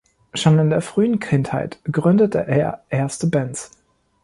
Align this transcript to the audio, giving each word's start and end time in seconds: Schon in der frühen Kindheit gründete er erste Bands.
Schon 0.33 0.57
in 0.57 0.71
der 0.71 0.81
frühen 0.81 1.19
Kindheit 1.19 1.77
gründete 1.83 2.47
er 2.47 2.81
erste 2.89 3.27
Bands. 3.27 3.69